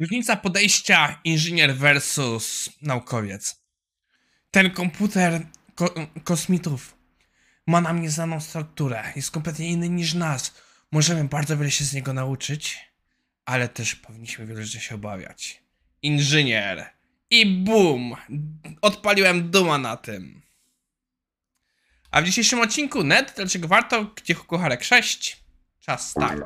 [0.00, 3.60] Różnica podejścia inżynier versus naukowiec.
[4.50, 6.96] Ten komputer ko kosmitów
[7.66, 10.54] ma nam nieznaną strukturę, jest kompletnie inny niż nas.
[10.92, 12.78] Możemy bardzo wiele się z niego nauczyć,
[13.44, 15.62] ale też powinniśmy wiele rzeczy się obawiać.
[16.02, 16.90] Inżynier.
[17.30, 18.14] I bum!
[18.82, 20.42] Odpaliłem duma na tym.
[22.10, 25.45] A w dzisiejszym odcinku net, dlaczego warto, gdzie kucharek 6.
[25.86, 26.42] Czas start.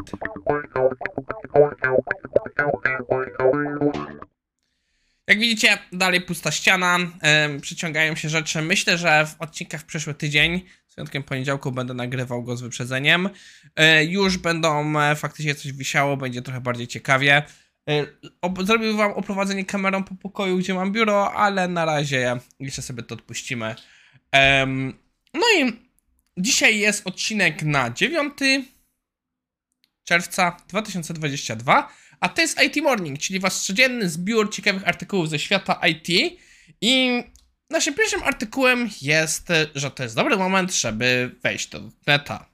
[5.26, 8.62] Jak widzicie, dalej pusta ściana, em, przyciągają się rzeczy.
[8.62, 13.28] Myślę, że w odcinkach w przyszły tydzień, z wyjątkiem poniedziałku, będę nagrywał go z wyprzedzeniem.
[13.76, 17.42] E, już będą e, faktycznie coś wisiało, będzie trochę bardziej ciekawie.
[17.90, 18.06] E,
[18.42, 23.02] ob- Zrobił wam oprowadzenie kamerą po pokoju, gdzie mam biuro, ale na razie jeszcze sobie
[23.02, 23.74] to odpuścimy.
[25.34, 25.72] No i
[26.36, 28.32] dzisiaj jest odcinek na 9
[30.10, 31.88] czerwca 2022,
[32.20, 36.38] a to jest IT Morning, czyli wasz codzienny zbiór ciekawych artykułów ze świata IT.
[36.80, 37.22] I
[37.70, 42.46] naszym pierwszym artykułem jest, że to jest dobry moment, żeby wejść do neta.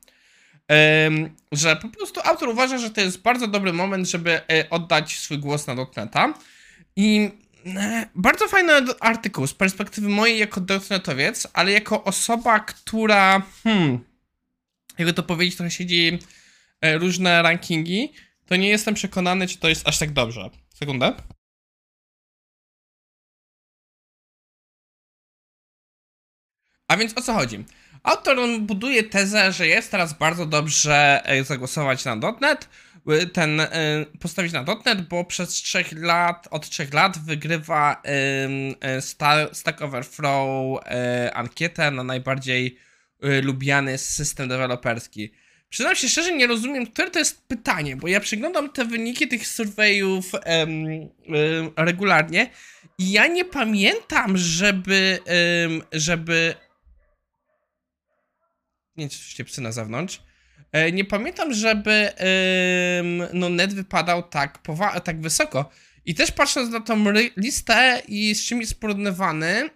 [1.53, 5.39] Że po prostu autor uważa, że to jest bardzo dobry moment, żeby e, oddać swój
[5.39, 6.34] głos na dotneta.
[6.97, 7.30] I
[7.67, 13.98] e, bardzo fajny artykuł z perspektywy mojej jako dotnetowiec, ale jako osoba, która, hmm,
[14.98, 16.19] jakby to powiedzieć, trochę siedzi
[16.82, 18.12] różne rankingi,
[18.46, 20.50] to nie jestem przekonany, czy to jest aż tak dobrze.
[20.74, 21.12] Sekundę.
[26.88, 27.64] A więc o co chodzi?
[28.02, 32.68] Autor buduje tezę, że jest teraz bardzo dobrze e, zagłosować na .NET,
[33.22, 33.61] y, ten,
[34.20, 38.02] postawić na .NET, bo przez 3 lat, od 3 lat wygrywa
[39.52, 40.80] Stack Overflow
[41.34, 42.78] ankietę na najbardziej
[43.42, 45.33] lubiany system deweloperski.
[45.69, 49.47] Przyznam się szczerze, nie rozumiem, które to jest pytanie, bo ja przyglądam te wyniki tych
[49.48, 52.50] surveyów em, em, regularnie
[52.98, 56.55] i ja nie pamiętam, żeby, em, żeby...
[58.96, 59.08] Nie,
[59.45, 60.23] psy na zewnątrz.
[60.73, 64.58] E, Nie pamiętam, żeby em, no net wypadał tak,
[65.05, 65.70] tak wysoko.
[66.05, 67.05] I też patrząc na tą
[67.36, 69.70] listę i z czym jest porównywany,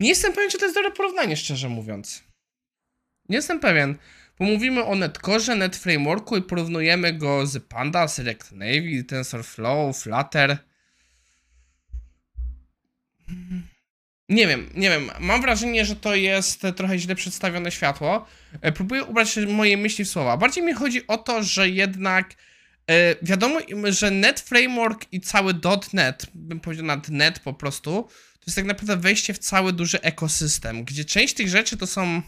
[0.00, 2.27] nie jestem pewien, czy to jest dobre porównanie, szczerze mówiąc.
[3.28, 3.96] Nie jestem pewien,
[4.38, 10.58] bo mówimy o Netcore, Net Frameworku i porównujemy go z Pandas, React Native, TensorFlow, Flutter.
[14.28, 15.10] Nie wiem, nie wiem.
[15.20, 18.26] Mam wrażenie, że to jest trochę źle przedstawione światło.
[18.60, 20.36] E, Próbuję ubrać moje myśli w słowa.
[20.36, 22.34] Bardziej mi chodzi o to, że jednak
[22.90, 23.58] e, wiadomo,
[23.88, 25.54] że Net Framework i cały
[25.92, 27.90] .NET, bym powiedział nad .NET po prostu,
[28.32, 32.22] to jest tak naprawdę wejście w cały duży ekosystem, gdzie część tych rzeczy to są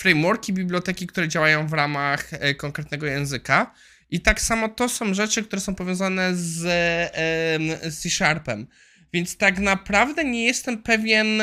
[0.00, 3.74] frameworki, biblioteki, które działają w ramach e, konkretnego języka.
[4.10, 6.58] I tak samo to są rzeczy, które są powiązane z
[7.94, 8.66] z C-Sharpem.
[9.12, 11.42] Więc tak naprawdę nie jestem pewien.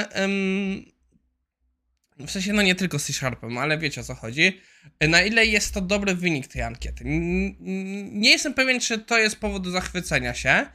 [2.19, 4.61] w sensie, no nie tylko z C-Sharpem, ale wiecie o co chodzi.
[4.99, 7.03] e, Na ile jest to dobry wynik tej ankiety.
[7.05, 10.65] Nie jestem pewien, czy to jest powód do zachwycenia się.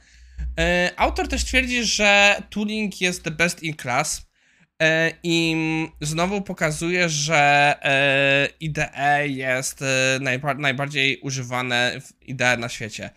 [0.59, 4.32] E, Autor też twierdzi, że tooling jest the best in class.
[4.81, 5.55] E, I
[6.01, 13.09] znowu pokazuje, że e, IDE jest e, najba najbardziej używane w IDE na świecie.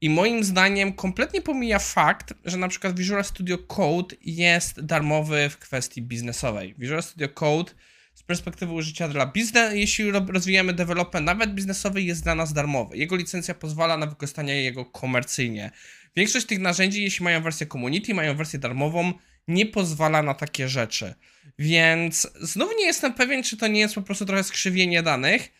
[0.00, 5.58] I moim zdaniem kompletnie pomija fakt, że na przykład Visual Studio Code jest darmowy w
[5.58, 6.74] kwestii biznesowej.
[6.78, 7.72] Visual Studio Code
[8.14, 12.96] z perspektywy użycia dla biznes, jeśli ro- rozwijamy development nawet biznesowy, jest dla nas darmowy.
[12.96, 15.70] Jego licencja pozwala na wykorzystanie jego komercyjnie.
[16.16, 19.12] Większość tych narzędzi, jeśli mają wersję community, mają wersję darmową,
[19.48, 21.14] nie pozwala na takie rzeczy.
[21.58, 25.52] Więc znów nie jestem pewien, czy to nie jest po prostu trochę skrzywienie danych.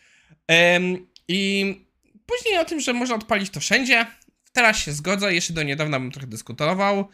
[0.47, 1.65] Em, I
[2.25, 4.05] później o tym, że można odpalić to wszędzie.
[4.53, 7.09] Teraz się zgodzę, jeszcze do niedawna bym trochę dyskutował.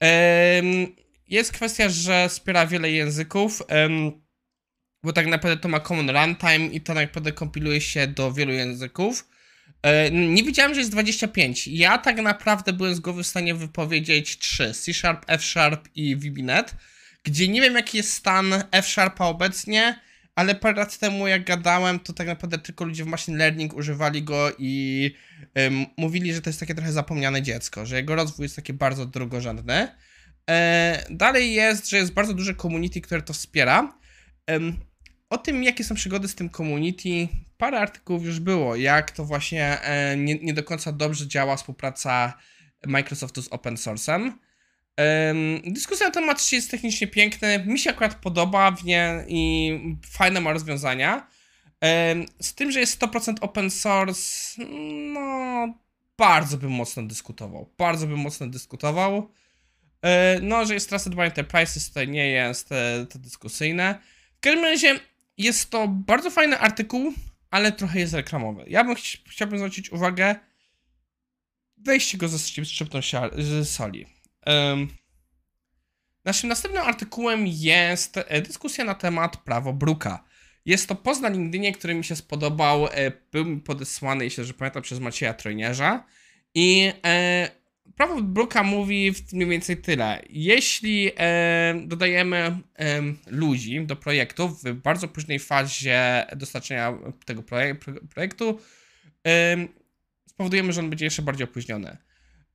[0.00, 0.86] Em,
[1.28, 4.12] Jest kwestia, że wspiera wiele języków, em,
[5.02, 9.28] bo tak naprawdę to ma common runtime i to naprawdę kompiluje się do wielu języków.
[9.86, 11.68] E, Nie wiedziałem, że jest 25.
[11.68, 16.16] Ja tak naprawdę byłem z głowy w stanie wypowiedzieć 3: C Sharp, F Sharp i
[16.16, 16.74] VBNet,
[17.24, 20.00] gdzie nie wiem, jaki jest stan F Sharpa obecnie,
[20.34, 24.22] ale parę lat temu, jak gadałem, to tak naprawdę tylko ludzie w machine learning używali
[24.22, 25.10] go i
[25.58, 29.06] ym, mówili, że to jest takie trochę zapomniane dziecko, że jego rozwój jest taki bardzo
[29.06, 29.88] drugorzędny.
[30.50, 33.98] E, dalej jest, że jest bardzo duże community, które to wspiera.
[34.50, 34.80] Ym,
[35.30, 39.80] o tym, jakie są przygody z tym community, parę artykułów już było, jak to właśnie
[39.80, 42.34] e, nie, nie do końca dobrze działa współpraca
[42.86, 44.32] Microsoftu z open source'em.
[44.96, 49.78] Em, dyskusja na temat jest technicznie piękny, mi się akurat podoba w nie i
[50.10, 51.26] fajne ma rozwiązania.
[52.40, 54.62] Z tym, że jest 100% open source,
[55.12, 55.74] no
[56.18, 57.70] bardzo bym mocno dyskutował.
[57.78, 59.30] Bardzo bym mocno dyskutował.
[60.02, 63.98] E, No, że jest Trusted by Enterprises, to nie jest e, to dyskusyjne.
[64.36, 65.00] W każdym razie
[65.38, 67.12] jest to bardzo fajny artykuł,
[67.50, 68.64] ale trochę jest reklamowy.
[68.68, 70.34] Ja bym chci- chciałbym zwrócić uwagę,
[71.76, 73.00] weźcie go ze szczyptą
[73.38, 74.06] z soli.
[74.42, 74.88] Em,
[76.24, 80.24] Naszym następnym artykułem jest e, dyskusja na temat prawo Bruka.
[80.64, 82.86] Jest to post na LinkedInie, który mi się spodobał.
[82.86, 86.04] e, Był mi podesłany, jeśli dobrze pamiętam, przez Macieja Trojnierza.
[86.54, 87.50] I e,
[87.96, 90.22] prawo Bruka mówi mniej więcej tyle.
[90.30, 97.94] Jeśli e, dodajemy em, ludzi do projektów w bardzo późnej fazie dostarczenia tego projek- pro-
[98.14, 98.60] projektu,
[99.24, 99.68] em,
[100.28, 101.96] spowodujemy, że on będzie jeszcze bardziej opóźniony.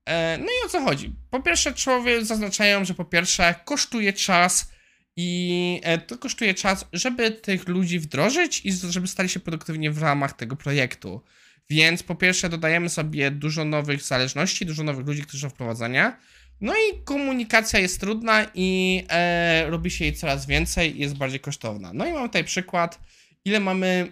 [0.06, 1.16] E, No i o co chodzi?
[1.30, 4.72] Po pierwsze, człowiek zaznaczają, że po pierwsze kosztuje czas
[5.16, 10.02] i e, to kosztuje czas, żeby tych ludzi wdrożyć i żeby stali się produktywnie w
[10.02, 11.22] ramach tego projektu.
[11.72, 16.18] Więc po pierwsze dodajemy sobie dużo nowych zależności, dużo nowych ludzi, którzy są wprowadzania.
[16.62, 21.40] No i komunikacja jest trudna i e, robi się jej coraz więcej i jest bardziej
[21.40, 21.94] kosztowna.
[21.94, 23.00] No i mamy tutaj przykład,
[23.46, 24.12] ile mamy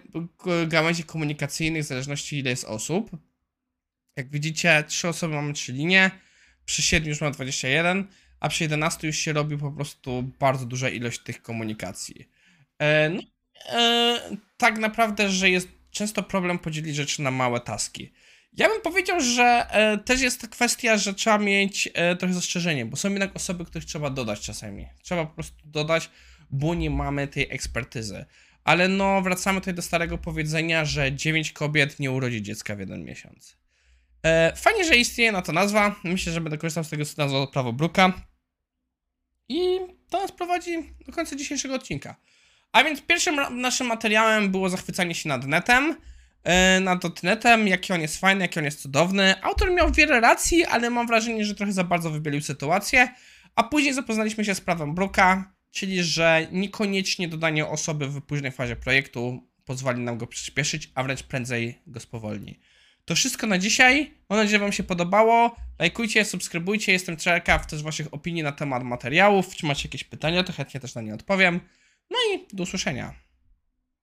[0.66, 3.10] gałęzi komunikacyjnych w zależności ile jest osób.
[4.16, 6.10] Jak widzicie, trzy osoby mamy trzy linie,
[6.64, 8.06] przy 7 już mamy 21,
[8.40, 12.28] a przy 11 już się robi po prostu bardzo duża ilość tych komunikacji.
[12.78, 13.22] E, no,
[13.72, 14.20] e,
[14.56, 18.12] tak naprawdę, że jest często problem podzielić rzeczy na małe taski.
[18.52, 22.96] Ja bym powiedział, że e, też jest kwestia, że trzeba mieć e, trochę zastrzeżenie, bo
[22.96, 24.86] są jednak osoby, których trzeba dodać czasami.
[25.02, 26.10] Trzeba po prostu dodać,
[26.50, 28.24] bo nie mamy tej ekspertyzy.
[28.64, 33.04] Ale no, wracamy tutaj do starego powiedzenia, że 9 kobiet nie urodzi dziecka w jeden
[33.04, 33.56] miesiąc.
[34.22, 35.96] E, fajnie, że istnieje na to nazwa.
[36.04, 38.12] Myślę, że będę korzystał z tego z nazwą prawo Bruka.
[39.48, 39.78] I
[40.10, 42.16] to nas prowadzi do końca dzisiejszego odcinka.
[42.72, 45.96] A więc pierwszym naszym materiałem było zachwycanie się nad netem.
[46.44, 49.42] E, nad dotnetem, jaki on jest fajny, jaki on jest cudowny.
[49.42, 53.08] Autor miał wiele racji, ale mam wrażenie, że trochę za bardzo wybielił sytuację.
[53.56, 58.76] A później zapoznaliśmy się z prawem Bruka, czyli że niekoniecznie dodanie osoby w późnej fazie
[58.76, 62.60] projektu pozwoli nam go przyspieszyć, a wręcz prędzej go spowolni.
[63.04, 64.14] To wszystko na dzisiaj.
[64.28, 65.56] Mam nadzieję, że Wam się podobało.
[65.78, 66.92] Lajkujcie, subskrybujcie.
[66.92, 69.56] Jestem ciekaw też Waszych opinii na temat materiałów.
[69.56, 71.60] Czy macie jakieś pytania, to chętnie też na nie odpowiem.
[72.10, 73.14] No i do usłyszenia.